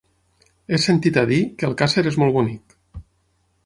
[0.69, 2.79] He sentit a dir que Alcàsser és molt bonic.